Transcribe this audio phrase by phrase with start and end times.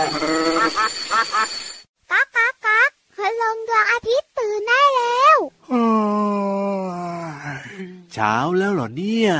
[0.00, 0.06] กั
[2.24, 5.38] กกักกักพลงดวงอาทิตย์ตื่นได้แล้ว
[8.12, 9.32] เช้าแล้วเหรอเนี่ย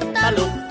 [0.00, 0.61] Hello.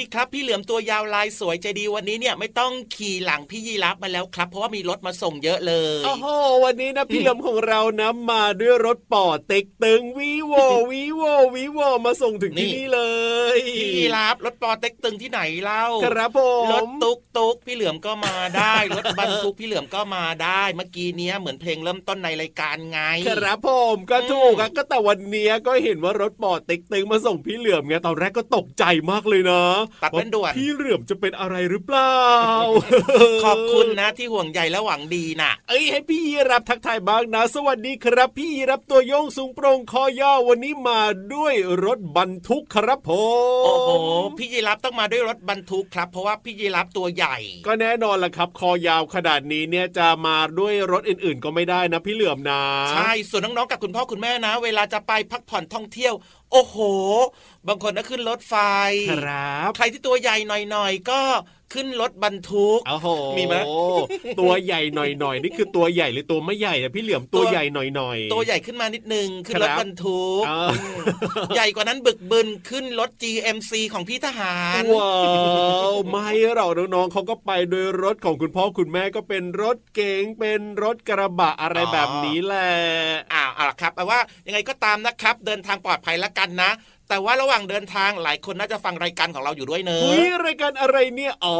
[0.00, 6.26] ดีครับ พี่เหลือมตัวยาวลายสวยใจดีวันนี้เนี่ยไม่ต้องขี่หลังพี่ยีราฟมาแล้วครับ เพราะว่ามีรถมาส่งเยอะเลยโอ้โห
[6.64, 10.54] วันนี้นะพี่เหลือมของเรานะมาด้วยรถปอเต็กตึ๊งวีโว
[10.90, 11.22] วีโว
[11.54, 13.00] วีโวมาส่งถึงที่นี่เล
[13.56, 29.74] ยพี่ยีราฟรถปอเต็กตึ๊งที่ไหนเล่าครับผมรถตุ๊กตุ๊กพี่เหลือมก็มาได้รถบรรทุกพี่เหลือมก็มาได้เมื่อกี้เนี้ยเหมือนเพลงเริ่มต้นในรายการไง ครับผมก็ถูกก็แต่วันนี้ก็เห็นว่ารถปอเต็กตึ๊งมาส่งพี่เหลือมไงตอนแรกก็ตกใจมากเลยเนาะ
[31.24, 32.14] เป็นอะไรหรือเปล่า
[33.44, 41.00] ขอบคุณนะที่ห่วงใยและหวังดีน่ะเอ้ยให้พี่ยีรับทักทายบ้างนะ สวัสดีครับ พี่ยีรับตัวโยงสูงโปร่งคอย่อวันนี้มา
[41.34, 41.54] ด้วย
[41.84, 43.90] รถบรรทุกครับผมโอ้โห
[44.38, 52.60] พี่ยีรับต้องมาด้วยรถบรรทุกครับ เพราะว่าพี่ยีรับตัวใหญ่ ก็แน่นอนแหละครับ คอยาวขนาดนี้เนี่ยจะมาด้วยรถอื่น ๆ ก็ไม่ได้นะ พี่เหลื่อมนะ
[52.92, 56.14] ใช่ส่วนน้องๆกับคุณพ่อคุณแม่นะ เวลาจะไปพักผ่อนท่องเที่ยว
[56.54, 56.78] โอ้โห
[57.68, 58.54] บางคนก็ขึ้นรถไฟ
[59.10, 61.20] ครับใครที่ตัวใหญ่หน่อยๆก็
[61.72, 63.54] ขึ้นรถบรรทุกโอ้โหมีไหม
[64.40, 75.14] ตัวใหญ่หน่อยๆนี่คือตัวใหญ่หรือตัวไม่ใหญ่อะพี่เหลื่อมตัวตัวใหญ่หน่อยๆตัวใหญ่ขึ้นมานิดนึงขึ้นรถครับบรรทุกอ่าอืมใหญ่กว่านั้นบึกบึนขึ้นรถ GMC ของพี่ทหารว้า
[75.90, 82.70] วไม่เราน้องๆเขาก็ไปโดยรถของคุณพ่อคุณแม่ก็เป็นรถเก๋งเป็นรถกระบะอะไรแบบนี้แหละ
[83.32, 86.70] อ้าวเอาล่ะครับแปลว่ายังไงก็ตามนะครับ เดินทางปลอดภัยละกันนะ
[87.14, 91.58] แต่ว่าระหว่างเดินทางหลายคนน่าจะฟังรายการของเราอยู่ด้วยเนอะเฮ้ยรายการอะไรเนี่ยอ๋อ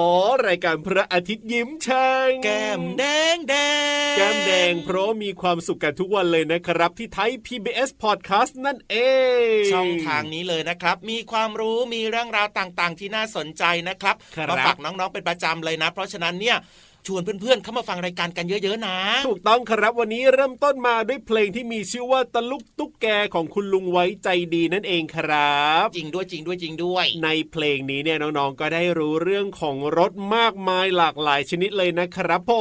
[0.49, 3.05] รายการพระอาทิตย์ยิ้มช่างแก้มแด
[3.35, 3.55] งแด
[4.13, 8.97] งแก้มแดง เพราะมีความสุขกันทุกวันเลยนะครับ ที่ไทย PBS Podcast นั่นเอ
[9.59, 16.57] ง ช่องทางนี้เลยนะครับ มีความรู้มีเรื่องราวต่างๆ ที่น่าสนใจนะครับครับมาฝากน้องๆเป็นประจำเลยนะ เพราะฉะนั้นเนี่ย
[17.07, 18.97] ชวนเพื่อนๆเข้ามาฟังรายการกันเยอะๆนะ
[19.27, 32.53] ถูกต้องครับวันนี้เริ่มต้นมาด้วยเพลงที่มีชื่อว่าตะลุกตุ๊กแกของคุณลุงไว้ใจดีนั่นเองครับ จริงด้วยจริงด้วยจริงด้วย ในเพลงนี้เนี่ยน้องๆก็ได้รู้เรื่องของรถมากมายหลากหลายชนิดเลยนะครับผ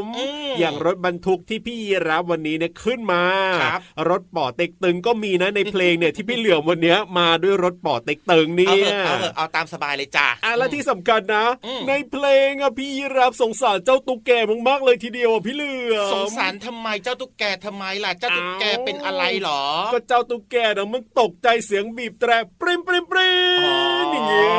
[0.00, 3.24] มอืมอย่างรถบรรทุกที่พี่ยีรับวันนี้เนี่ยขึ้นมา
[3.62, 14.30] ครับรถป่อเต็กตึงก็มีนะในเพลงเนี่ยที่พี่เหลือมวันเนี้ยมาด้วยรถป่อเต็กตึงเนี่เอายเถอะเอาเถอะเอาตามสบายเลยจ้าอะและที่สำคัญนะอืมในเพลงอะพี่ยีรับสงสารเจ้าตุ๊กแก
[14.68, 19.62] มากๆเลยทีเดียวอะพี่เหลือมสงสารทำไมเจ้าตุ๊กแกทำไมล่ะเจ้าตุ๊กแกอ้าวเป็นอะไรหรอ
[19.92, 22.30] ก็เจ้าตุ๊กแกนะมันตกใจเสียงบีบแตร
[22.60, 23.76] ปริมปริมปริมอ๋อ
[24.10, 24.56] อย่างเงี้ย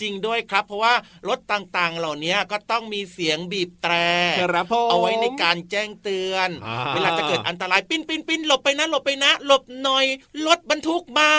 [0.00, 0.94] จริงด้วยครับ เพราะว่า
[1.28, 3.94] รถต่างๆ เหล่านี้ก็ต้องมีเสียงบีบแตร
[4.40, 10.06] ครับผมเอาไว้ในการแจ้งเตือนอ่าเวลาจะเกิดอันตรายปิ้นปิ้นปิ้นหลบไปนะหลบไปนะ หลบหน่อย
[10.46, 11.30] รถบรรทุกมา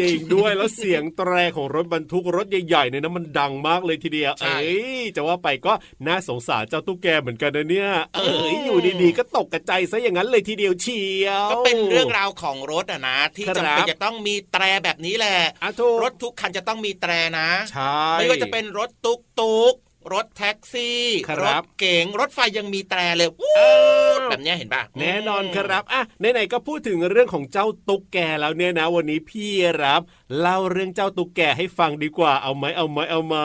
[0.00, 5.72] จริงด้วยแล้วเสียงแตรของรถบรรทุกรถใหญ่ๆเนี่ยนะมันดังมากเลยทีเดียวใช่เอ้ยจะว่าไปก็
[6.06, 19.74] น่าสงสารเจ้าตุ๊กแกเหมือนกันนะเนี่ย เอ้ยอืมอยู่ดีๆก็ตกกระใจซะอย่างนั้นเลยทีเดียวเชียวก็เป็นเรื่องราวของรถอะนะ ที่ครับจำเป็นจะต้องมีแตรแบบนี้แหละอะถูกรถทุกคันจะต้องมีแตรนะใช่ไม่ว่าจะเป็นรถตุกตุก
[20.12, 29.50] รถแท็กซี่ครับรถเก๋งรถไฟยังมีแตรเลยวู้อ้าวแบบเนี้ยเห็นปะแน่นอนครับอะไหนๆก็พูดถึงเรื่องของเจ้าตุ๊กแกแล้วเนี่ยนะ วันนี้พี่
[29.82, 30.02] รับ
[30.40, 33.36] เล่าเรื่องเจ้าตุ๊กแกให้ฟังดีกว่าเอาไหมเอาไหมเอาไหม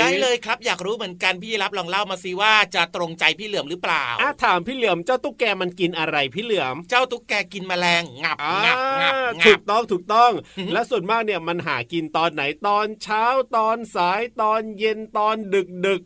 [0.00, 9.14] ได้เลยครับอยากรู้เหมือนกันพี่รับลองเล่ามาสิว่าจะตรงใจพี่เหลือมหรือเปล่าอะถามพี่เหลือมเจ้าตุ๊กแกมันกินอะไรพี่เหลือม เจ้าตุ๊กแกกินแมลงงับอ่างับงับ
[9.46, 13.24] ถูงักบต้องถูกต้องอือฮึและส่วนมากเนี่ยมันหากินตอนไหนตอนเช้า
[13.56, 16.00] ตอนสายตอนเย็นตอนดึกดึก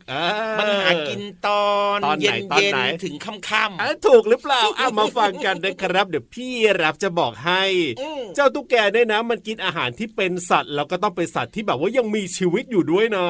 [0.59, 1.65] มันหากินตอ
[1.95, 6.51] นตอนไหนเย็นตอนเย็นไหนถึงค่ำค่ำอะถูกหรือเปล่าอะมาฟังกันนะครับ เดี๋ยวพี่
[6.81, 7.63] รับจะบอกให้
[8.01, 13.27] อืมเจ้าตุ๊กแกเนี่ยนะ มันกินอาหารที่เป็นสัตว์แล้วก็ต้องเป็นสัตว์ที่แบบว่ายังมีชีวิตอยู่ด้วยนะ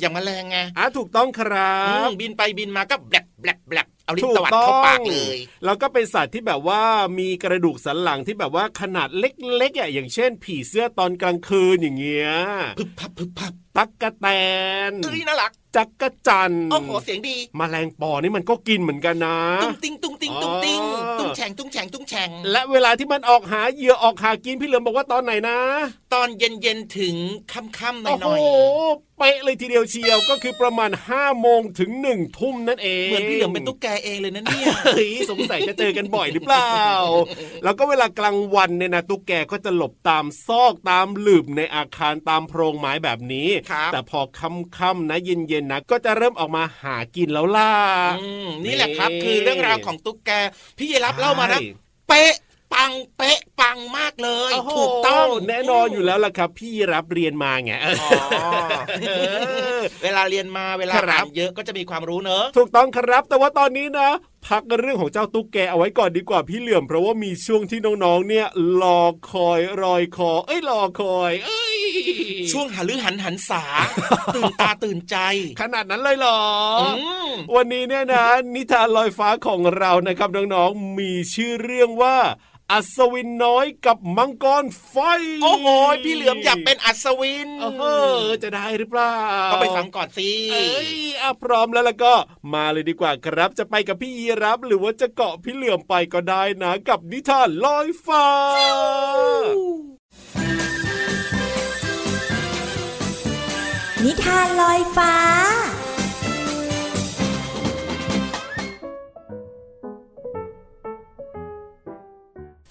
[0.00, 6.82] อย่างแมลงไงอะถูกต้องครับอืมบินไปบินมาก็แบลบแบลบแบลบ เอาลิ้นถูตวัดเข้าปากเลยแล้วก็เป็นสัตว์ที่แบบว่า
[7.18, 12.30] มีกระดูกสันหลังที่แบบว่าขนาดเล็กๆอะอย่างเช่น ผีเสื้อตอนกลางคืนอย่างเงี้ย
[12.78, 14.26] พึบพับพึบพับตั๊กกะแต
[14.90, 25.58] นเอ้ยน่ารักจักกะจั่นโอ้โหเสียงดีแมลงปอนี่มันก็กินเหมือนกันนะ ตุ้งติ้งตุ้งติ้งตุ้งติ้งอ๋อตุ้งแฉ่งตุ้งแฉ่งตุ้ง แฉ่งและเวลาที่มันออกหาเหยื่อออกหากินพี่เหลือมบอกว่าตอนไหนนะ
[26.14, 27.16] ตอนเย็นเย็นๆถึง
[27.52, 36.74] ค่ำค่ำหน่โอ้อยโหหน่อยเป๊ะเลยทีเดียวเชียวก็คือประมาณ5้าโมงถึง1นึ่ทุ่มนั่นเองเหมือนพี่เหลือมเป็นตุ๊กแกเองเลยนะเนี่ยเฮ้ยสงสัยจะเจอกันบ่อยหรือเปล่า
[37.64, 47.72] แล้วก็เวลากลางวันเนี่ยนะตุ๊กแกก็จะหลบตามซอกตามหลืบในอาคารตามโพรงไม้แบบนี้ครับแต่พอค่ำๆนะเย็นๆนะก็จะเริ่มออกมาหากินแล้วล่ะ
[48.20, 50.30] อืมนี่แหละครับนี่คือเรื่องราวของตุ๊กแก
[50.78, 51.60] พี่ยีรับใช่เล่ามานะ
[52.08, 52.34] เป๊ะ
[52.74, 58.10] ปังเป๊ะปังมากเลยโโหถูกต้องแน่นอนอยู่แล้วล่ะครับ พี่รับเรียนมาไงอ๋อ
[60.02, 64.10] เวลาเรียนมาเวลาครับอ่านเยอะก็จะมีความรู้เนอะถูกต้องครับ แต่ว่าตอนนี้นะ
[64.46, 68.46] พักเรื่องของเจ้าตุ๊กแกเอาไว้ก่อนดีกว่าพี่เหลื่อมเพราะว่ามีช่วงที่น้องๆเนี่ย
[68.82, 71.63] รอคอยรอยคอ เอ้ยรอคอยเอ้ย
[72.52, 73.62] ช่วงหาลือหันหันษา
[74.36, 75.16] ตื่นตาตื่นใจ
[75.60, 76.40] ขนาดนั้นเลยเหรอ
[76.80, 78.24] ออืมวันนี้เนี่ยนะ
[78.54, 82.16] นิทานลอยฟ้าของเรานะครับน้องๆ มีชื่อเรื่องว่า
[82.72, 84.96] อัศวินน้อยกับมังกรไฟ
[85.42, 85.66] โอ้โห
[86.04, 87.48] พี่เหลือมอยากเป็นอัศวิน
[87.80, 87.84] เอ
[88.20, 89.16] อ จะได้หรือเปล่า
[89.52, 90.90] ก็ไปฟังก่อนสิเอ้ย
[91.22, 92.14] อะพร้อมแล้วแล้วก็
[92.54, 98.26] มาเลยดีกว่าครับ จะไปกับพี่ยีรับหรือว่าจะเกาะพี่เหลื่อมไปก็ได้นะ กับนิทานลอยฟ้า
[104.04, 105.14] นิทานลอยฟ้า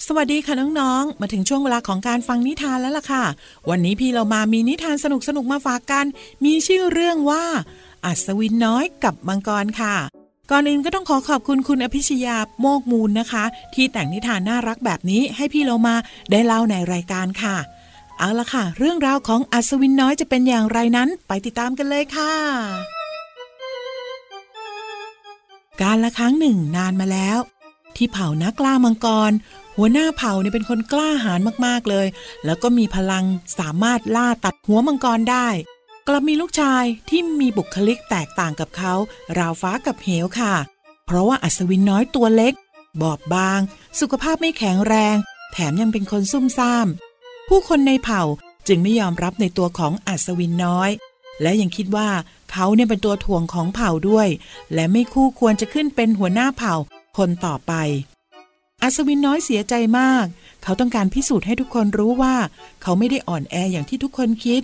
[0.07, 3.23] สวัสดีค่ะน้องๆ มาถึงช่วงเวลาของการฟังนิทานแล้วล่ะค่ะ
[3.69, 6.05] วันนี้พี่เรามามีนิทานสนุกๆ มาฝากกัน
[6.45, 7.43] มีชื่อเรื่องว่า
[8.05, 9.95] อัศวินน้อยกับมังกรค่ะ
[10.51, 15.95] ก่อนอื่นก็ต้องขอขอบคุณคุณอภิชยาโมกมูลนะคะ ที่แต่งนิทานน่ารักแบบนี้ให้พี่เรามา
[16.31, 17.57] ได้เล่าในรายการค่ะ
[18.19, 22.33] เอาละค่ะ เรื่องราวของอัศวินน้อยจะเป็นอย่างไรนั้น ไปติดตามกันเลยค่ะ
[25.81, 27.37] การละครั้งหนึ่งนานมาแล้ว
[27.95, 29.31] ที่เผ่านักล่ามังกร
[29.77, 32.07] หัวหน้าเผ่าเนี่ยเป็นคนกล้าหาญมากๆเลย
[32.45, 33.25] แล้วก็มีพลัง
[33.59, 35.47] สามารถล่าตัดหัวมังกรได้
[36.07, 38.93] กลับมีลูกชายที่มีบุคลิกแตกต่างกับเขา
[39.37, 40.53] ราวฟ้ากับเหวค่ะ
[41.05, 42.53] เพราะว่าอัศวินน้อยตัวเล็ก
[43.01, 43.59] บอบบาง
[43.99, 45.15] สุขภาพไม่แข็งแรง
[45.53, 46.87] แถมยังเป็นคนซุ่มซ่าม
[47.55, 48.23] ผู้คนในเผ่า
[48.67, 50.89] จึงไม่ยอมรับในตัวของอัศวินน้อย
[51.41, 52.09] และยังคิดว่า
[52.51, 54.27] เขาเนี่ยเป็นตัวถ่วงของเผ่าด้วย
[54.73, 56.75] และไม่คู่ควรจะขึ้นเป็นหัวหน้าเผ่า
[57.17, 57.73] คนต่อไป
[58.83, 60.25] อัศวินน้อยเสียใจมาก
[60.63, 62.35] เขาต้องการพิสูจน์ให้ทุกคนรู้ว่า
[62.81, 64.61] เขาไม่ได้อ่อนแออย่างที่ทุกคนคิด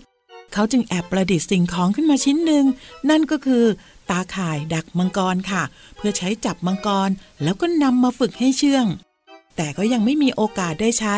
[0.54, 2.66] เขาจึงแอบประดิษฐ์สิ่งของขึ้นมาชิ้นหนึ่ง
[3.10, 3.66] นั่นก็คือ
[4.10, 5.64] ตาข่ายดักมังกรค่ะ
[5.96, 7.10] เพื่อใช้จับมังกร
[7.44, 8.88] แล้วก็นำมาฝึกให้เชื่อง
[9.62, 11.16] แต่ก็ยังไม่มีโอกาสได้ใช้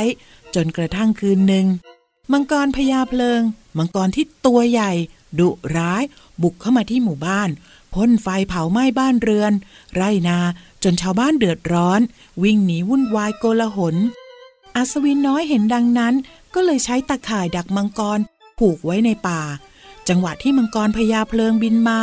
[0.56, 1.66] จนกระทั่งคืนหนึ่ง
[2.32, 3.42] มังกรพญาเพลิง
[3.78, 4.92] มังกรที่ตัวใหญ่
[5.40, 6.04] ดุร้าย
[6.42, 7.50] บุกเข้ามาที่หมู่บ้าน
[7.94, 9.54] พ่นไฟเผาไหม้บ้านเรือน
[9.96, 10.40] ไร่นา
[10.84, 12.02] จนชาวบ้านเดือดร้อน
[12.44, 13.96] วิ่งหนีวุ่นวายโกลาหล
[14.76, 16.14] อัศวินน้อยเห็นดังนั้น
[16.54, 18.20] ก็เลยใช้ตะข่ายดักมังกร
[18.60, 19.42] ผูกไว้ในป่า
[20.10, 22.00] จังหวะที่มังกรพญาเพลิงบินมา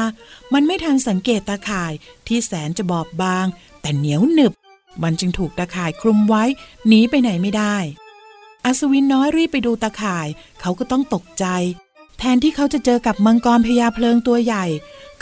[0.53, 1.93] มันไม่ทันสังเกตตะข่าย
[2.27, 3.47] ที่แสนจะบอบบาง
[3.81, 4.53] แต่เหนียวหนึบ
[5.03, 6.45] มันจึงถูกตะข่ายคลุมไว้
[6.87, 7.77] หนีไปไหนไม่ได้
[8.69, 10.29] อัศวินน้อยรีบไปดูตะข่าย
[10.61, 11.47] เขาก็ต้องตกใจ
[12.19, 14.65] แทนที่เขาจะเจอกับมังกรพญาเพลิงตัวใหญ่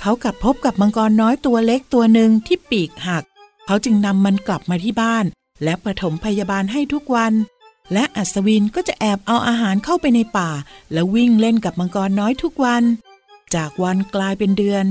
[0.00, 3.24] เขากลับพบกับมังกรน้อยตัวเล็กตัวหนึ่งที่ปีกหัก
[3.66, 5.24] เขาจึงนำมันกลับมาที่บ้าน
[5.62, 7.32] และปฐมพยาบาลให้ทุกวัน
[7.92, 10.50] และอัศวินก็จะแอบเอาอาหารเข้าไปในป่า
[10.92, 12.82] แล้ววิ่งเล่นกับมังกรน้อยทุกวัน
[13.54, 14.84] จากวันกลายเป็นเดือน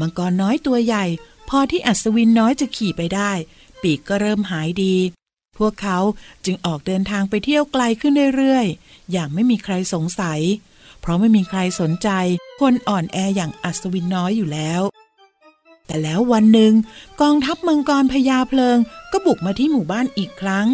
[0.00, 1.04] มังกรน้อยตัวใหญ่
[1.48, 3.32] พอที่อัศวินน้อยจะขี่ไปได้
[3.82, 4.96] ปีกก็เริ่มหายดี
[5.58, 5.98] พวกเขา
[6.44, 10.40] จึงออกเดินทางไปเที่ยวไกลขึ้นเรื่อยๆ อย่างไม่มีใครสงสัย
[11.00, 12.08] เพราะไม่มีใครสนใจ
[12.60, 14.82] คนอ่อนแออย่างอัศวินน้อยอยู่แล้ว
[15.86, 16.72] แต่แล้ววันหนึ่ง
[17.20, 18.78] กองทัพมังกรพญาเพลิง
[19.12, 20.66] ก็บุกมาที่หมู่บ้านอีกครั้ง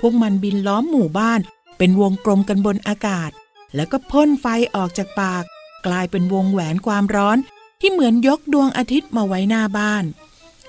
[0.00, 1.40] พวกมันบินล้อมหมู่บ้าน
[1.78, 3.30] เป็นวงกลมกันบนอากาศ
[3.74, 5.44] แล้วก็พ่นไฟออกจากปาก
[5.86, 7.38] กลายเป็นวงแหวนความร้อน
[7.80, 10.04] ที่เหมือนยกดวงอาทิตย์มาไว้หน้าบ้าน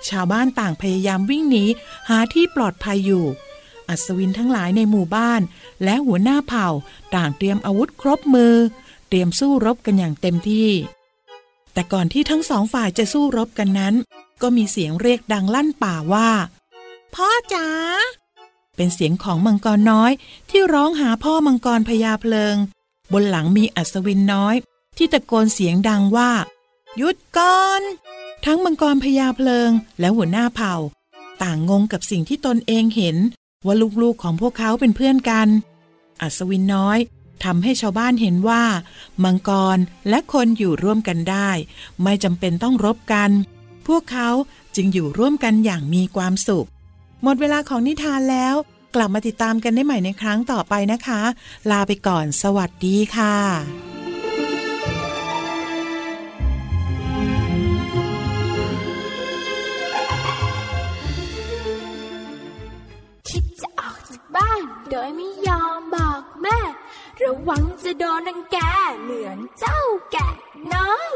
[0.09, 1.65] ชาวบ้านต่างพยายามวิ่งหนี
[2.09, 3.25] หาที่ปลอดภัยอยู่
[3.87, 5.41] อัศวินทั้งหลายในหมู่บ้าน
[5.83, 6.67] และหัวหน้าเผ่า
[7.15, 8.55] ต่างเตรียมอาวุธครบมือ
[9.07, 10.69] เตรียมสู้รบกันอย่างเต็มที่
[11.73, 13.95] แต่ก่อนที่ทั้งสองฝ่ายจะสู้รบกันนั้น
[14.41, 16.29] ก็มีเสียงเรียกดังลั่นป่าว่า
[17.15, 17.67] พ่อจ๋า
[18.75, 20.11] เป็นเสียงของมังกรน้อย
[20.49, 22.55] ที่ร้องหาพ่อมังกรพญาเพลิง
[23.13, 24.55] บนหลังมีอัศวินน้อย
[24.97, 26.31] ที่ตะโกนเสียงดังว่า
[26.97, 27.81] หยุดก่อน
[28.45, 30.75] ทั้งมังกรพญาเพลิงและหัวหน้าเผ่า
[31.43, 33.17] ต่างงงกับสิ่งที่ตนเองเห็น
[33.65, 35.47] ว่าลูกๆของพวกเขาเป็นเพื่อนกัน
[36.21, 36.97] อัศวินน้อย
[37.43, 38.63] ทำให้ชาวบ้านเห็นว่า
[39.23, 39.77] มังกร
[40.09, 41.49] และคนอยู่ร่วมกันได้
[42.03, 43.31] ไม่จำเป็นต้องรบกัน
[43.87, 44.29] พวกเขา
[44.75, 46.67] จึงอยู่ร่วมกันอย่างมีความสุข
[47.23, 48.55] หมดเวลาของนิทานแล้ว
[48.95, 51.21] กลับมาติดตามกันได้ใหม่ในครั้งต่อไปนะคะ
[51.71, 53.90] ลาไปก่อนสวัสดีค่ะ
[64.91, 66.59] โดยไม่ยอมบอกแม่
[67.21, 68.57] ระวังจะโดนนังแก
[69.01, 69.81] เหมือนเจ้า
[70.11, 70.29] แกะ
[70.73, 71.11] น้อย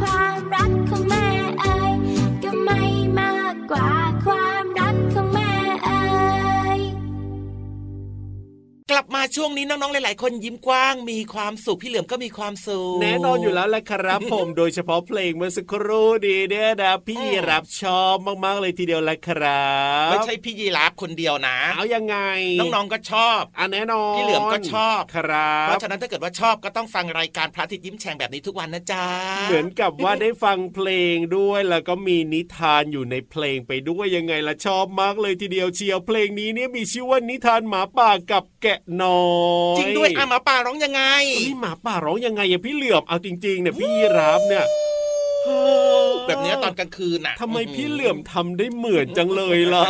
[0.00, 1.26] ความรักของแม่
[1.60, 1.94] เอ๋ย
[2.42, 2.80] ก็ไม่
[3.20, 3.90] มากกว่า
[4.24, 5.52] ความรักของแม่
[5.84, 6.02] เอ๋
[6.78, 6.80] ย
[8.90, 19.68] กลับมา ช่วงนี้น้องๆหลาย ๆ คนยิ้มกว้างมีความสุขพี่เหลือมก็มีความสุขแน่นอนอยู่แล้วแหละครับผมโดยเฉพาะเพลงเมื่อสักครู่ดีเนี่ยนะพี่ยีรับชอบมากๆเลยทีเดียวแหละครั
[20.08, 22.16] บไม่ใช่พี่ยีราฟคนเดียวนะเอายังไง
[22.60, 29.04] น้องๆก็ชอบอะแน่นอนพี่เหลือมก็ชอบครับเพราะฉะนั้นถ้าเกิดว่าชอบก็ต้องฟังรายการพระอาทิตย์ยิ้มแฉ่งแบบนี้ทุกวันนะจ๊ะ
[29.48, 39.19] เหมือนกับว่าได้ฟังเพลงด้วยแล้วก็มีนิทานอยู่ในเพลงไปด้วยยังไงล่ะชอบมากเลยทีเดียวเชียวเพลงนี้เนี่ยมีชื่อว่านิทานหมาป่ากับแกะน้อย
[39.78, 41.02] จริงด้วยอาหมาป่าร้องยังไง
[41.36, 44.66] เอ้ยหมาป่าร้องยังไงอะพี่เหลือมเอาจริงๆเนี่ยพี่ยีรับเนี่ย
[46.26, 49.84] แบบเนี้ยตอนกลางคืนน่ะทำไมพี่เหลือมทำได้เหมือนจังเลยล่ะ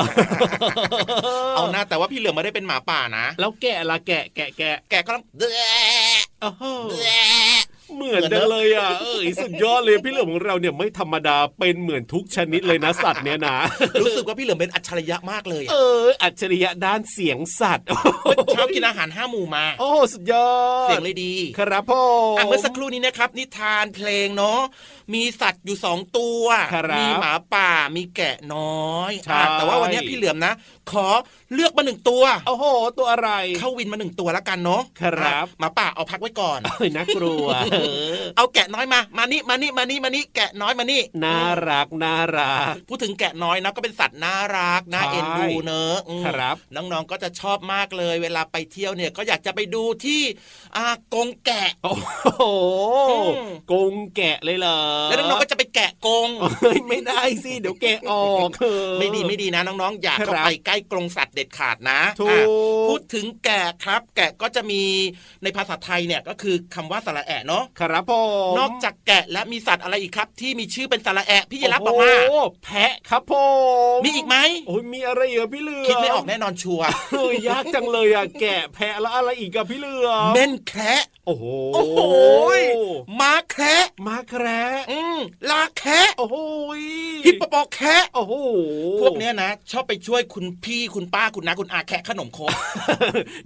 [1.57, 5.53] เอาหน้าแต่ว่าพี่เหลือมไม่ได้เป็นหมาป่านะ แล้วแกะละแกะแกะแกะแกก็ต้องเด้อ
[6.43, 6.83] อ้าว
[8.11, 13.57] เด้อเหมือนจังเลยอะเอ้ยสุดยอดเลยพี่เหลือมของเราเนี่ยไม่ธรรมดาเป็นเหมือนทุกชนิดเลยนะสัตว์เนี่ยนะ
[14.03, 17.87] รู้สึกว่าพี่เหลือมเป็นอัจฉริยะมากเลยเออะออัจฉริยะด้านเสียงสัตว์
[18.55, 20.51] ชอบกินอาหารห้าหมู่มา โอ้สุดยอ
[20.85, 22.03] ดเสียงเลยดีครับพ่อ
[22.39, 24.61] อะเมื่อสักครู่นี้นะครับ นิทานเพลงเนาะ
[25.15, 26.45] มีสัตว์อยู่สองตัว
[26.75, 30.53] ครับมีหมาป่ามีแกะน้อยใช่อะแต่ว่าวันนี้พี่เหลือมนะ
[30.93, 31.07] ขอ
[31.55, 32.65] เลือกมาหนึ่งตัวโอ้โห
[32.99, 37.77] ตัวอะไรเข้าวินมาหนึ่งตัวแล้วกันเนาะครับอะหมาป่าเอาพักไว้ก่อนเอ้ยน่ากลัวเอ
[38.21, 50.23] อเอาแกะน้อยมามานี่มานี่มานี่มานี่แกะน้อยมานี่น่ารักน่ารักพูดถึงแกะน้อยนะก็เป็นสัตว์น่ารักน่าใช่เอ็นดูเนอะอืมครับ น้องๆก็จะชอบมากเลย เวลาไปเที่ยวเนี่ยก็อยากจะไปดูที่
[50.77, 52.43] อ่ากรงแกะโอ้โห
[53.11, 56.29] อืมกงแกะเลยเหรอแล้วน้องๆก็จะไปแกะกรง
[56.61, 62.45] เฮ้ยไม่ได้สิเดี๋ยวแกะออกเออไม่ดีไม่ดีนะน้องๆ อย่าเข้าครับไปใกล้กรงสัตว์เด็ดขาดนะถูกอะ
[62.89, 64.83] พูดถึงแกะครับ แกะก็จะมี
[65.43, 68.13] ในภาษาไทยเนี่ยก็คือคำว่าสระแอะเนาะครับผ
[68.51, 73.35] มนอกจากแกะและมีสัตว์อะไรอีกครับ ที่มีชื่อเป็นสระแอะพี่ยีรับบอกมาโอ้แพะครับผ
[73.97, 81.99] มมีอีกไหมโอ้ยมีอะไรอีกอะพี่เหลือมคิดไม่ออกแน่นอนชัวร์เฮ้ยยากจังเลยอะแกะแพะแล้วอะไรอีกอะพี่เหลือมเม่นแคระโอ้โหโอ้โห
[83.21, 85.19] ม้าแคระมาแคระอืม
[85.51, 86.37] ลาแคะโอ้โห
[87.25, 88.35] ฮิปโปโปแคะโอ้โห
[89.01, 92.51] พวกเนี้ยนะ ชอบไปช่วยคุณพี่คุณป้าคุณน้าคุณอาแคะขนมโคก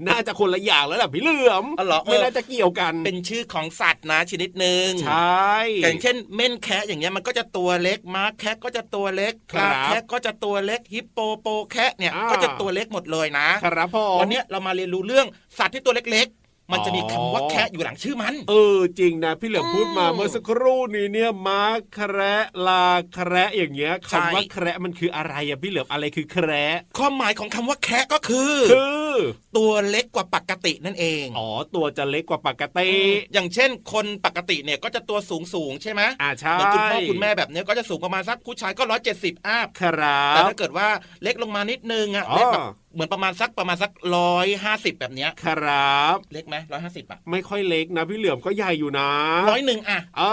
[0.08, 15.26] น่าจะคนละอย่างแล้วล่ะพี่เหลือมอ๋อเหรอเออไม่น่าจะเกี่ยวกัน เป็นชื่อของสัตว์นะชนิดหนึ่งใช่อย่างเช่น เม่นแคะอย่างเงี้ยมันก็จะตัวเล็กม้าแคะก็จะตัวเล็กครับลาแคะก็จะตัวเล็กฮิปโปโปแคะเนี่ยอ่าก็จะตัวเล็กหมดเลยนะครับผมวันเนี้ยเรามาเรียนรู้เรื่อง
[15.58, 22.34] สัตว์ที่ตัวเล็กๆ มันจะมีคำว่าอ๋อแคะอยู่หลังชื่อมัน เออจริงนะ พี่เหลือมพูดมาอืมเมื่อสักครู่นี้เนี่ยม้าแคระ
[22.66, 26.64] ลาแคระอย่างเงี้ยใช่คำว่าแคระมันคืออะไรอะพี่เหลือมอะไรคือแคระ
[26.98, 29.03] ความหมายของคำว่าแคะก็คือคือ
[29.56, 32.88] ตัวเล็กกว่าปกตินั่นเองอ๋อตัวจะเล็กกว่าปกติ
[33.32, 40.88] อย่างเช่น คนปกติเนี่ยก็จะตัวสูงสูงๆใช่ไหมอ่าใช่เหมือนคุณพ่อคุณแม่แบบเนี้ยก็จะสูงประมาณสักผู้ชายก็ร้อยเจ็ดสิบอัพครัแต่บถ้าเกิดว่า
[41.22, 49.10] เล็กลงมานิดนึงอะอ๋อเล็กแบบเหมือนประมาณสักประมาณสักร้อยห้าสิบแบบเนี้ยครับ เล็กไหมร้อยห้าสิบอะไม่ค่อยเล็กนะพี่เหลือมก็ใหญ่อยู่นะ
[49.50, 50.32] ร้อยหนึ่งอะอ่า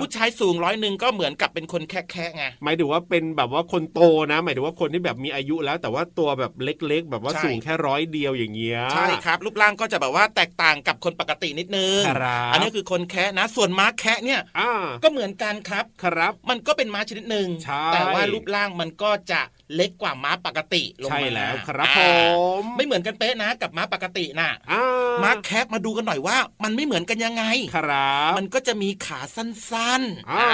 [0.00, 4.00] ผู้ชายสูงร้อยหนึ่งก็เหมือนกับเป็นคนแค่ๆไงหมายถึงว่าเป็นแบบว่าคนโต
[4.32, 14.72] นะ หมายถึงว่าคนที่แบบมีอายุแล้ว แต่ว่าตัวแบบเล็กๆ แบบว่าใช่สูงแค่ร้อยเดียวอย่างเงี้ยใช่ครับ รูปร่างก็จะแบบว่าแตกต่างกับคนปกตินิดนึงครับอันนี้คือคนแคะนะ ส่วนม้าแคะเนี่ยอ่า
[15.02, 19.40] ก็เหมือนกันครับครับ มันก็เป็นม้าชนิดหนึ่งใช่แต่ว่ารูปร่างมันก็จะ
[19.74, 22.00] เล็กกว่าม้าปกติลงมาใช่แล้วครับอ่าผ
[22.60, 24.82] มไม่เหมือนกันเป๊ะนะกับม้าปกตินะอ่า
[25.22, 27.44] ม้าแคะมาดูกันหน่อยว่า มันไม่เหมือนกันยังไง
[27.76, 30.48] ครับมันก็จะมีขาสั้นๆอ่า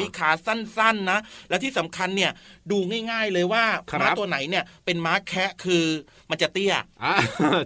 [0.00, 2.30] มีขาสั้นๆนะ และที่สำคัญเนี่ย
[2.70, 2.78] ดู
[3.10, 5.84] ง่าย ๆเลยว่าครับม้าตัวไหนเนี่ยเป็นม้าแคะคือ
[6.30, 7.14] มันจะเตี้ยอ่า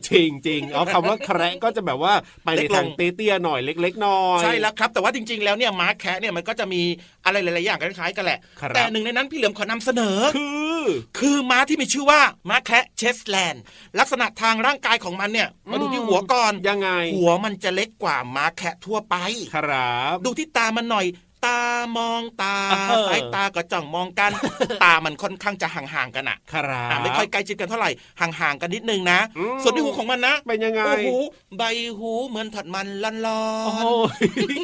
[0.08, 2.14] จริงจริงๆเอาคำว่าแคระก็จะแบบว่า
[2.44, 6.82] ไปในเล็กลงทางเตี้ยๆหน่อยเล็ก ๆ หน่อยใช่แล้วครับ แต่ว่าจริง ๆ แล้วเนี่ยม้าแคะเนี่ยมันก็จะมี
[7.24, 10.48] อะไรหลายๆอย่างคล้ายๆกันแหละครับแต่หนึ่งในนั้นพี่เหลือมขอนำเสนอคื
[10.80, 10.82] อ
[11.18, 13.62] คือม้าที่มีชื่อว่าม้าแคะเชสแลนด์
[13.98, 19.16] ลักษณะทางร่างกายของมันเนี่ยมาดูที่หัวก่อนยังไง หัวมันจะเล็กกว่าม้าแคะทั่วไป
[19.54, 21.06] ครับดูที่ตามันหน่อย
[21.46, 21.60] ตา
[21.96, 22.56] มองตา
[22.88, 24.30] เออสายตาก็จ้องมองกัน
[24.84, 31.08] ตามันค่อนข้างจะห่างๆกันอะครับอะไม่ค่อยใกล้ชิดกันเท่าไหร่ห่างๆกันนิดนึงนะอืมส่วนที่หูของมันนะเป็นยังไงโอ้โห
[31.58, 31.62] ใบ
[31.98, 33.16] หูเหมือนถอดมันลอน
[33.64, 33.86] โอ้โห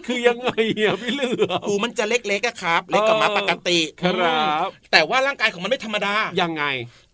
[0.06, 0.50] คือยังไง
[0.82, 6.64] อะพี่เหลือมๆหูมันจะเล็กๆอะครับ เล็กกว่าม้าปกติครับอืมแต่ว่าร่างกายของมันไม่ธรรมดายังไง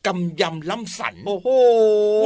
[0.07, 1.49] กำยำล่ำสัน โอ้โห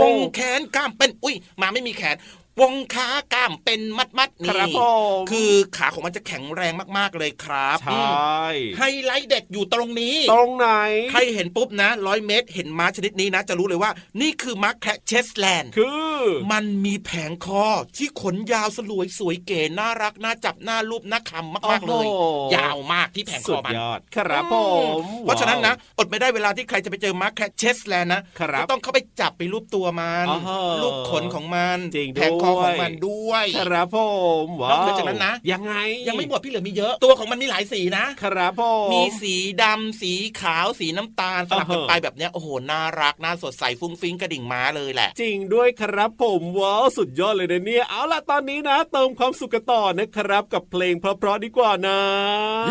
[0.01, 2.17] วงแขนกล้ามเป็น อุ้ยหมาไม่มีแขน
[2.61, 4.81] วงขากล้ามเป็นมัดมัดๆครันี่บผ
[5.19, 10.69] มคือขาของมันจะแข็งแรงมากๆเลยครับใชอืม่ไฮไลท์เด็ดอยู่ตรงนี้ ตรงไหน
[11.11, 16.21] ใครเห็นปุ๊บนะร้อยเมตร เห็นม้าชนิดนี้นะ จะรู้เลยว่า นี่คือม้าแคระเชสแลนด์คือ
[16.53, 24.55] มันมีแผงคอที่ขนยาวสลวยสวยเก๋น่ารักน่าจับน่าลูบน่าคลำมากๆเลยโอ้โหยาวมากที่แผงคอมันสุดยอดครับผ
[25.01, 33.99] มเพราะฉะนั้นนะอดไม่ได้เวลาที่ใครจะไปเจอม้าแคระเชทแลนด์นะครับก็ต้องเข้าไปจับไปลูบตัวมันอ๋อฮะลูบขนของมันจริงแผงคอด้วยของมันด้วยครับผ
[34.45, 35.75] มว้าวนอกเหนือจากนั้นนะยังไง
[36.09, 51.99] ยังไม่หมดพี่เหลือมีเยอะ ตัวของมันมีหลายสีนะครับผมมีสีดำสีขาวสีน้ำตาลสลับกันอ่าฮะไปแบบเนี้ยโอ้โหน่ารักน่าสดใสฟุ้งฟิ้งกระดิ่งม้าเลยแหละ จริงด้วยครับผมว้าวสุดยอดเลยนะเนี่ยเอาล่ะตอนนี้นะ เติมความสุขกันต่อนะครับ กับเพลงเพราะๆดีกว่านะ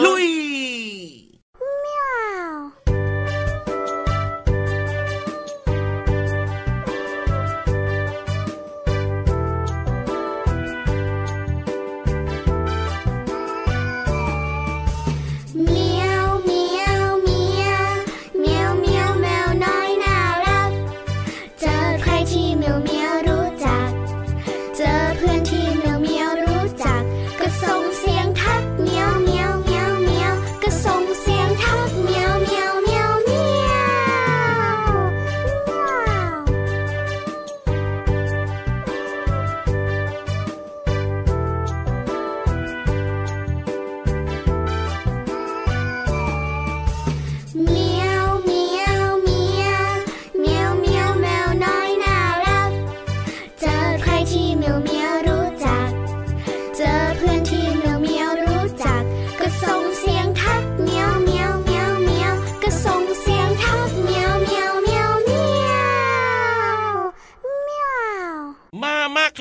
[0.05, 0.27] ลุย
[2.80, 2.80] เ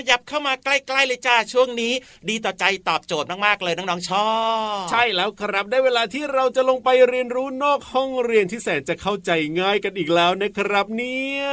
[0.00, 1.92] ขยับเข้ามาใกล้ๆเลยจ้าช่วงนี้
[2.28, 4.30] ดีต่อใจตอบโจทย์มากๆเลยน้องๆชอ
[4.82, 11.44] บใช่แล้วครับได้เวลาที่เราจะลงไปเรียนรู้นอกห้องเรียนที่แสนจะเข้าใจง่ายกันอีกแล้วนะครับเนี่ย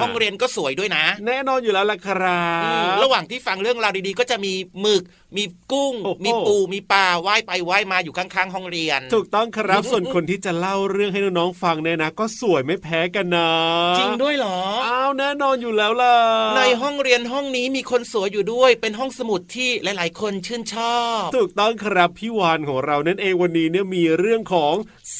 [0.00, 5.02] ห้องเรียนก็สวยด้วยนะ แน่นอนอยู่แล้วล่ะครัอืมบระหว่างที่ฟังเรื่องราวดีๆ ก็จะมีหมึก
[5.36, 13.50] มีกุ้งโอ้โหมีปูมีปลาว่ายไปว่ายมาอยู่ข้างๆ ห้องเรียน ถูกต้องครับส่วนคนที่จะเล่าเรื่องให้น้องๆฟังเนี่ยนะ ก็สวยไม่แพ้กันนะ
[13.98, 16.16] จริงด้วยเหรออ้าวแน่นอนอยู่แล้วล่ะ
[16.56, 24.74] ในห้องเรียนห้องนี้มีคนสวยอยู่ด้วย เป็นห้องสมุดที่หลายๆ คนชื่นชอบ ถูกต้องครับพี่วานของเรานั่นเองวันนี้เนี่ยมีเรื่องของ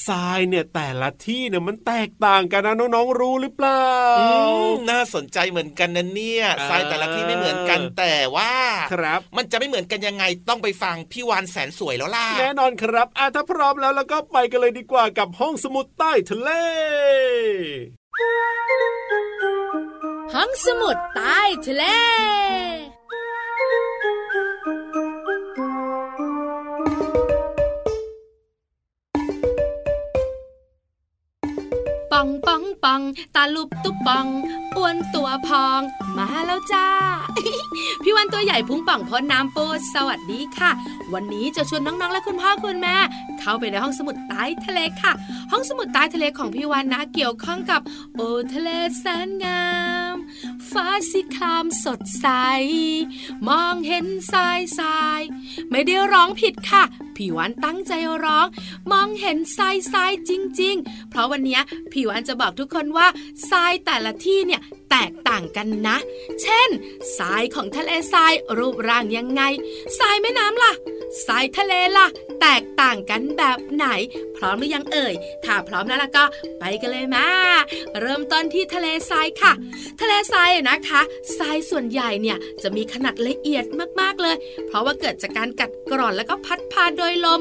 [0.07, 3.85] ทรายเนี่ยแต่ละที่เนี่ยมันแตกต่างกันนะน้องๆรู้หรือเปล่า
[4.19, 4.25] อื
[4.71, 8.53] มน่าสนใจเหมือนกันนะเนี่ยเออทรายแต่ละที่ไม่เหมือนกันแต่ว่า
[8.93, 16.51] ครับ มันจะไม่เหมือนกันยังไงต้องไปฟังพี่วานแสนสวยแล้วล่ะแน่นอนครับอะถ้าพร้อมแล้วแล้วก็ไปกันเลยดีกว่ากับห้องสมุดใต้ทะเล
[20.35, 21.85] ห้องสมุดใต้ทะเล
[32.69, 33.03] ปองปอง
[33.37, 34.27] ตาลุบตุ๊บปอง
[34.77, 35.81] อ้วนตัวพอง
[36.17, 36.87] มาแล้วจ้า
[38.03, 40.71] พี่วันตัวใหญ่พุงป่องพ้นน้ำปูสวัสดีค่ะ
[41.15, 42.97] วันนี้จะชวนน้องๆและคุณพ่อคุณแม่
[43.41, 45.13] เข้าไปในห้องสมุดใต้ทะเลค่ะ
[45.51, 47.81] ห้องสมุดใต้ทะเลของพี่วันนะเกี่ยวข้องกับ
[48.15, 48.21] โอ
[48.55, 49.67] ทะเลแสนงา
[50.13, 50.15] ม
[50.71, 52.27] ฟ้าสีครามสดใส
[53.49, 55.21] มองเห็นทรายทราย
[55.71, 56.85] ไม่ได้ร้องผิดค่ะ
[57.19, 57.93] พี่วันตั้งใจ
[58.25, 58.47] ร้อง
[58.91, 63.07] มองเห็นทรายทรายจริง ๆ เพราะวันนี้ยพี่วันจะบอกทุกคนว่า
[63.51, 65.97] ทรายแต่ละที่เนี่ยแตกต่างกันนะ
[66.43, 66.69] เช่น
[67.19, 69.43] ทรายของทะเลทรายรูปร่างยังไง
[69.99, 70.73] ทรายแม่น้ำล่ะ
[71.27, 72.07] ทรายทะเลล่ะ
[72.41, 73.87] แตกต่างกันแบบไหน
[74.37, 76.25] พร้อมหรือยังเอ่ย ถ้าพร้อมแล้วล่ะก็
[76.59, 77.27] ไปกันเลยมา
[78.01, 79.53] เริ่มต้นที่ทะเลทรายค่ะ
[80.01, 81.01] ทะเลทรายนะคะ
[81.39, 83.65] ทรายส่วนใหญ่เนี่ยจะมีขนาดละเอียด
[84.01, 87.41] มากๆเลย เพราะว่าเกิดจากการกัดกร่อนแล้วก็พัดพาโดยลม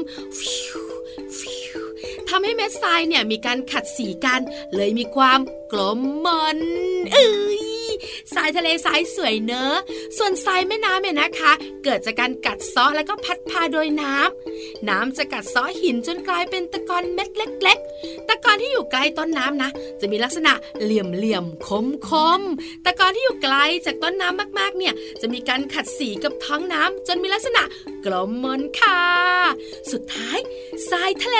[2.28, 4.40] ทำให้เม็ดทรายเนี่ยมีการขัดสีกัน
[4.74, 5.40] เลยมีความ
[5.72, 6.26] กลมม
[6.56, 6.58] น
[7.12, 7.28] เอ้
[7.60, 7.67] ย
[8.34, 9.74] ทรายทะเลทรายสวยเนอะ
[10.18, 11.52] ส่วนทรายแม่น้ำเนี่ยนะคะ
[11.84, 23.56] เกิดจากการกัดเซาะแล้วก็พัดพาโดยน้ำน้ำจะกัดเซาะหินจนกลายเป็นตะกอนเม็ดเล็ก ๆ ตะกอนที่อยู่ใกล้ต้นน้ำนะ จะมีลักษณะเหลี่ยมเหลี่ยมคมคมๆตะกอนที่อยู่ไกล
[23.86, 27.62] จากต้นน้ำมากๆ เนี่ยจะมีการขัดสีกับท้องน้ำจนมีลักษณะ
[28.04, 29.00] กลมมนค่ะ
[29.92, 30.38] สุดท้าย
[30.90, 31.38] ทรายทะเล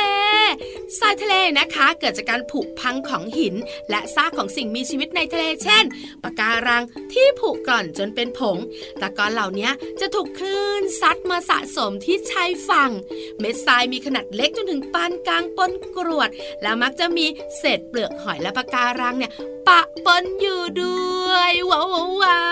[0.98, 3.54] ทรายทะเลนะคะ เกิดจากการผุพังของหิน
[3.90, 5.84] และซากของสิ่งมีชีวิตในทะเลเช่น
[6.24, 6.82] ปะการัง
[7.12, 8.58] ที่ผุกร่อนจนเป็นผง
[9.00, 12.90] ตะกอนเหล่านี้จะถูกคลื่นซัดมาสะสมที่ชายฝั่ง
[13.38, 16.30] เม็ดทรายมีขนาดเล็กจนถึงปานกลางปนกรวด
[16.62, 17.26] และมักจะมี
[17.58, 19.32] เศษเปลือกหอยและปะการังเนี่ย
[19.68, 21.86] ปะปนอยู่ด้วยว้าว
[22.22, 22.42] ว้า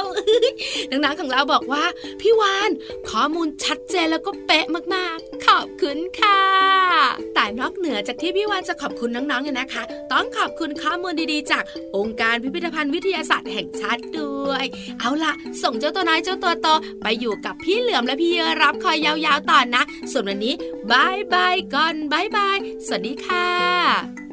[0.00, 0.02] ว
[0.90, 1.84] น้องๆของเราบอกว่า
[2.20, 2.70] พี่วาน
[3.10, 6.40] ข้อมูลชัดเจนแล้วก็เป๊ะมากๆ ขอบคุณค่ะ
[7.34, 9.82] แต่นอกเหนือจากที่พี่วานจะขอบคุณน้องๆเนี่ยนะคะ
[10.12, 11.64] ต้องขอบคุณข้อมูลดีๆ จาก
[11.96, 14.64] องค์การพิพิธภัณฑ์วิทยาศาสตร์แห่งชาติด้วย
[15.00, 15.32] เอาล่ะ
[15.62, 16.68] ส่งเจ้าตัวน้อยเจ้าตัวโต
[17.02, 19.82] ไปอยู่กับพี่เหลือมและพี่เยอรับคอยยาวๆต่อนนะ
[20.12, 20.54] ส่วนวันนี้
[20.90, 24.25] บายบายก่อนบายบายสวัสดีค่ะ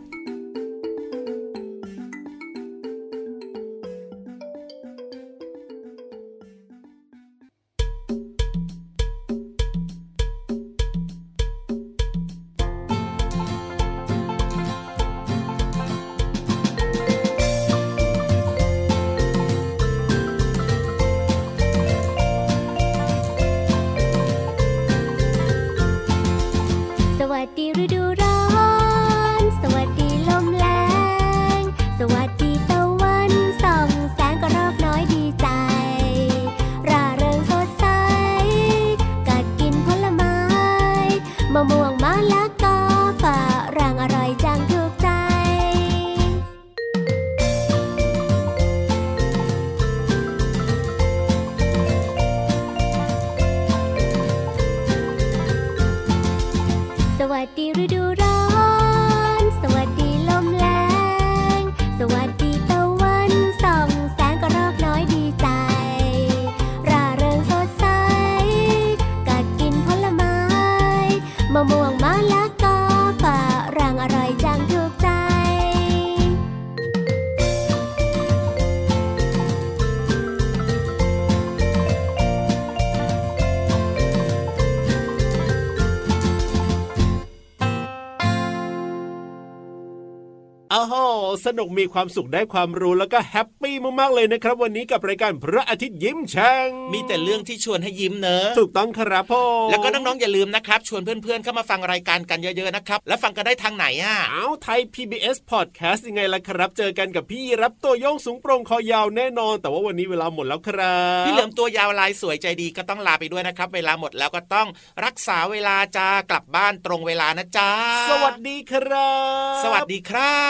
[91.58, 114.68] นุกมีความสุขได้ความรู้แล้วก็แฮปปี้มากๆเลยนะครับ วันนี้กับรายการพระอาทิตย์ยิ้มแฉ่งมีแต่เรื่องที่ชวนให้ยิ้มเนอะถูกต้องครับพ่อแล้วก็น้องๆอย่าลืมนะครับ ชวนเพื่อนๆเข้ามาฟังรายการกันเยอะๆนะครับ แล้วฟังกันได้ทางไหนอะเอาไทย PBS Podcast ยังไงล่ะครับ เจอกันกับพี่รับตัวโยงสูงโปร่งคอยาวแน่นอน แต่ว่าวันนี้เวลาหมดแล้วครับพี่เหลือมตัวยาวลายสวยใจดีก็ต้องลาไปด้วยนะครับ เวลาหมดแล้วก็ต้อง
[115.06, 117.72] รักษาเวลาจะกลับบ้านตรงเวลานะจ๊ะ
[118.10, 119.14] สวัสดีครั
[119.52, 120.44] บ สวัสดีครั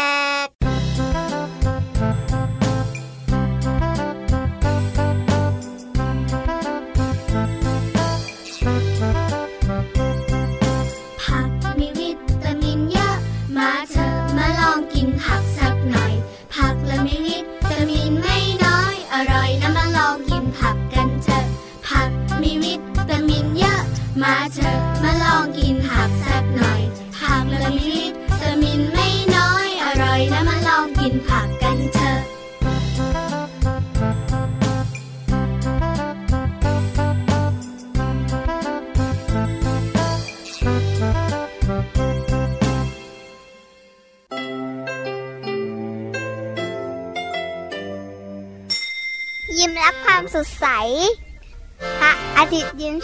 [0.46, 1.43] บผั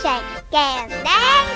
[0.06, 0.24] ยิ้ม
[1.08, 1.49] รั